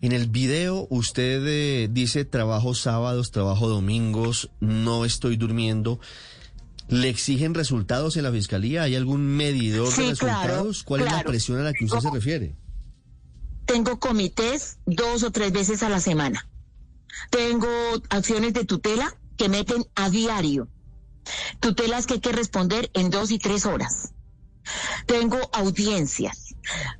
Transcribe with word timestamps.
En 0.00 0.12
el 0.12 0.28
video 0.28 0.86
usted 0.90 1.42
eh, 1.46 1.88
dice 1.90 2.24
trabajo 2.24 2.74
sábados, 2.74 3.30
trabajo 3.30 3.68
domingos, 3.68 4.50
no 4.60 5.04
estoy 5.04 5.36
durmiendo. 5.36 6.00
¿Le 6.88 7.08
exigen 7.08 7.54
resultados 7.54 8.16
en 8.16 8.24
la 8.24 8.32
fiscalía? 8.32 8.82
¿Hay 8.82 8.96
algún 8.96 9.24
medidor 9.24 9.92
Sí, 9.92 10.06
de 10.06 10.16
claro, 10.16 10.40
resultados? 10.40 10.82
¿Cuál 10.82 11.00
es 11.02 11.04
la 11.06 11.12
claro. 11.12 11.28
presión 11.30 11.58
a 11.60 11.62
la 11.62 11.72
que 11.72 11.84
usted 11.84 12.00
se 12.00 12.10
refiere? 12.10 12.56
Tengo 13.66 14.00
comités 14.00 14.78
dos 14.86 15.22
o 15.22 15.30
tres 15.30 15.52
veces 15.52 15.82
a 15.84 15.88
la 15.88 16.00
semana. 16.00 16.48
Tengo 17.30 17.68
acciones 18.08 18.54
de 18.54 18.64
tutela 18.64 19.16
que 19.36 19.48
meten 19.48 19.84
a 19.94 20.10
diario. 20.10 20.68
Tutelas 21.60 22.06
que 22.06 22.14
hay 22.14 22.20
que 22.20 22.32
responder 22.32 22.90
en 22.94 23.10
dos 23.10 23.30
y 23.30 23.38
tres 23.38 23.66
horas. 23.66 24.12
Tengo 25.06 25.38
audiencias. 25.52 26.49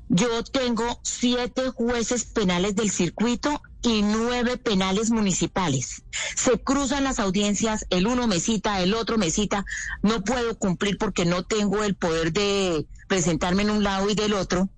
Yo 0.08 0.42
tengo 0.44 1.00
siete 1.04 1.70
jueces 1.70 2.24
penales 2.24 2.74
del 2.74 2.90
circuito 2.90 3.62
y 3.82 4.02
nueve 4.02 4.56
penales 4.56 5.10
municipales. 5.10 6.02
Se 6.36 6.58
cruzan 6.58 7.04
las 7.04 7.18
audiencias, 7.18 7.86
el 7.90 8.06
uno 8.06 8.26
me 8.26 8.40
cita, 8.40 8.80
el 8.80 8.94
otro 8.94 9.18
me 9.18 9.30
cita. 9.30 9.64
No 10.02 10.22
puedo 10.22 10.58
cumplir 10.58 10.98
porque 10.98 11.24
no 11.24 11.44
tengo 11.44 11.82
el 11.84 11.94
poder 11.94 12.32
de 12.32 12.86
presentarme 13.08 13.62
en 13.62 13.70
un 13.70 13.84
lado 13.84 14.10
y 14.10 14.14
del 14.14 14.34
otro 14.34 14.68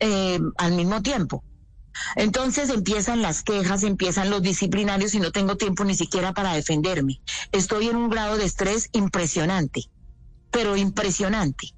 eh, 0.00 0.40
al 0.58 0.72
mismo 0.72 1.02
tiempo. 1.02 1.44
Entonces 2.14 2.70
empiezan 2.70 3.22
las 3.22 3.42
quejas, 3.42 3.82
empiezan 3.82 4.30
los 4.30 4.42
disciplinarios 4.42 5.14
y 5.14 5.20
no 5.20 5.32
tengo 5.32 5.56
tiempo 5.56 5.84
ni 5.84 5.94
siquiera 5.94 6.34
para 6.34 6.54
defenderme. 6.54 7.20
Estoy 7.52 7.88
en 7.88 7.96
un 7.96 8.10
grado 8.10 8.36
de 8.36 8.44
estrés 8.44 8.88
impresionante, 8.92 9.84
pero 10.50 10.76
impresionante. 10.76 11.75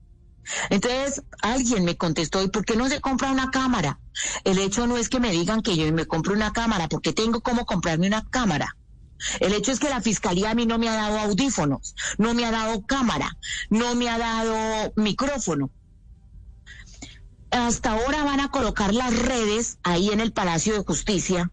Entonces 0.71 1.23
alguien 1.43 1.85
me 1.85 1.97
contestó, 1.97 2.43
¿y 2.43 2.49
por 2.49 2.65
qué 2.65 2.77
no 2.77 2.89
se 2.89 3.01
compra 3.01 3.31
una 3.31 3.51
cámara? 3.51 4.01
El 4.45 4.59
hecho 4.59 4.87
no 4.87 4.97
es 4.97 5.09
que 5.09 5.21
me 5.21 5.31
digan 5.31 5.63
que 5.63 5.77
yo 5.77 5.91
me 5.93 6.07
compre 6.07 6.33
una 6.33 6.53
cámara, 6.53 6.89
porque 6.89 7.13
tengo 7.13 7.41
cómo 7.41 7.67
comprarme 7.67 8.07
una 8.07 8.29
cámara. 8.29 8.77
El 9.41 9.53
hecho 9.53 9.73
es 9.73 9.81
que 9.81 9.91
la 9.91 10.01
fiscalía 10.01 10.51
a 10.51 10.55
mí 10.55 10.65
no 10.65 10.79
me 10.79 10.89
ha 10.89 10.95
dado 10.95 11.19
audífonos, 11.19 11.95
no 12.19 12.35
me 12.35 12.45
ha 12.45 12.53
dado 12.53 12.87
cámara, 12.87 13.37
no 13.69 13.95
me 13.95 14.09
ha 14.09 14.19
dado 14.19 14.93
micrófono 14.97 15.71
hasta 17.51 17.93
ahora 17.93 18.25
van 18.25 18.41
a 18.41 18.51
colocar 18.51 18.93
las 18.93 19.17
redes 19.17 19.79
ahí 19.83 20.11
en 20.11 20.21
el 20.21 20.33
Palacio 20.33 20.75
de 20.75 20.85
Justicia, 20.85 21.51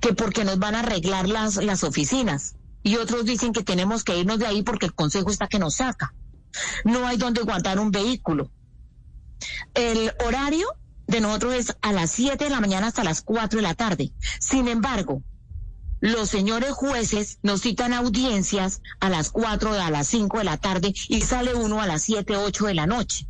que 0.00 0.14
porque 0.14 0.44
nos 0.44 0.58
van 0.58 0.74
a 0.74 0.80
arreglar 0.80 1.28
las, 1.28 1.56
las 1.56 1.84
oficinas. 1.84 2.56
Y 2.82 2.96
otros 2.96 3.24
dicen 3.24 3.52
que 3.52 3.62
tenemos 3.62 4.02
que 4.02 4.18
irnos 4.18 4.38
de 4.38 4.46
ahí 4.46 4.62
porque 4.62 4.86
el 4.86 4.94
Consejo 4.94 5.30
está 5.30 5.46
que 5.46 5.60
nos 5.60 5.76
saca. 5.76 6.14
No 6.84 7.06
hay 7.06 7.16
donde 7.16 7.42
guardar 7.42 7.78
un 7.78 7.90
vehículo. 7.90 8.50
El 9.74 10.12
horario 10.24 10.66
de 11.06 11.20
nosotros 11.20 11.54
es 11.54 11.76
a 11.82 11.92
las 11.92 12.10
7 12.12 12.44
de 12.44 12.50
la 12.50 12.60
mañana 12.60 12.88
hasta 12.88 13.04
las 13.04 13.22
4 13.22 13.58
de 13.58 13.62
la 13.62 13.74
tarde. 13.74 14.12
Sin 14.40 14.68
embargo, 14.68 15.22
los 16.00 16.28
señores 16.30 16.72
jueces 16.72 17.38
nos 17.42 17.62
citan 17.62 17.92
audiencias 17.92 18.80
a 19.00 19.08
las 19.08 19.30
4 19.30 19.72
a 19.72 19.90
las 19.90 20.08
5 20.08 20.38
de 20.38 20.44
la 20.44 20.56
tarde 20.56 20.94
y 21.08 21.20
sale 21.20 21.54
uno 21.54 21.80
a 21.80 21.86
las 21.86 22.02
7, 22.02 22.36
8 22.36 22.66
de 22.66 22.74
la 22.74 22.86
noche. 22.86 23.28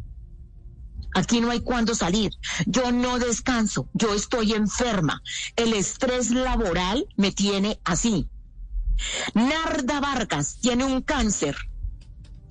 Aquí 1.15 1.41
no 1.41 1.51
hay 1.51 1.61
cuándo 1.61 1.95
salir. 1.95 2.33
Yo 2.67 2.91
no 2.91 3.19
descanso. 3.19 3.89
Yo 3.93 4.15
estoy 4.15 4.55
enferma. 4.55 5.23
El 5.57 5.75
estrés 5.75 6.31
laboral 6.31 7.07
me 7.17 7.33
tiene 7.33 7.79
así. 7.85 8.31
Narda 9.35 10.01
Vargas 10.01 10.59
tiene 10.61 10.85
un 10.85 11.03
cáncer 11.03 11.57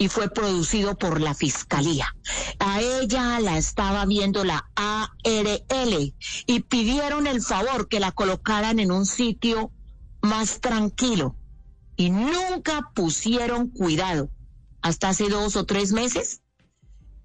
y 0.01 0.07
fue 0.07 0.31
producido 0.31 0.97
por 0.97 1.21
la 1.21 1.35
fiscalía. 1.35 2.15
A 2.57 2.81
ella 2.81 3.39
la 3.39 3.59
estaba 3.59 4.03
viendo 4.07 4.43
la 4.43 4.67
ARL 4.73 6.15
y 6.47 6.59
pidieron 6.61 7.27
el 7.27 7.39
favor 7.39 7.87
que 7.87 7.99
la 7.99 8.11
colocaran 8.11 8.79
en 8.79 8.91
un 8.91 9.05
sitio 9.05 9.71
más 10.23 10.59
tranquilo 10.59 11.35
y 11.97 12.09
nunca 12.09 12.89
pusieron 12.95 13.69
cuidado. 13.69 14.31
Hasta 14.81 15.09
hace 15.09 15.29
dos 15.29 15.55
o 15.55 15.67
tres 15.67 15.91
meses 15.91 16.41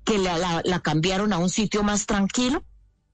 que 0.04 0.19
la, 0.19 0.60
la, 0.62 0.81
cambiaron 0.81 1.32
a 1.32 1.38
un 1.38 1.48
sitio 1.48 1.82
más 1.82 2.04
tranquilo, 2.04 2.62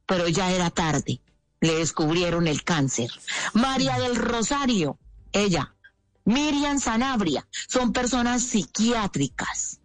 pero 0.07 0.27
ya 0.27 0.51
era 0.51 0.71
tarde. 0.71 1.21
Le 1.61 1.77
descubrieron 1.77 2.49
el 2.49 2.65
cáncer. 2.65 3.13
María 3.55 3.97
del 4.01 4.17
Rosario, 4.17 4.99
ella, 5.31 5.73
Miriam 6.25 6.79
Sanabria, 6.79 7.47
son 7.69 7.93
personas 7.93 8.43
psiquiátricas. 8.43 9.81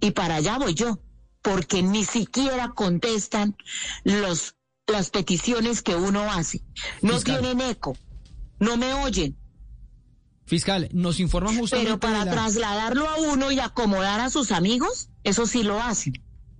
Y 0.00 0.10
para 0.12 0.36
allá 0.36 0.58
voy 0.58 0.74
yo, 0.74 0.98
porque 1.42 1.82
ni 1.82 2.04
siquiera 2.04 2.72
contestan 2.74 3.56
los, 4.04 4.56
las 4.86 5.10
peticiones 5.10 5.82
que 5.82 5.94
uno 5.94 6.22
hace. 6.30 6.62
No 7.02 7.14
Fiscal. 7.14 7.40
tienen 7.40 7.60
eco, 7.70 7.96
no 8.58 8.76
me 8.76 8.92
oyen. 8.94 9.36
Fiscal, 10.46 10.88
nos 10.92 11.20
informan 11.20 11.56
justamente 11.56 11.86
Pero 11.88 12.00
para 12.00 12.24
la- 12.26 12.30
trasladarlo 12.30 13.08
a 13.08 13.16
uno 13.16 13.50
y 13.50 13.60
acomodar 13.60 14.20
a 14.20 14.28
sus 14.30 14.52
amigos, 14.52 15.08
eso 15.22 15.46
sí 15.46 15.62
lo 15.62 15.80
hacen. 15.82 16.22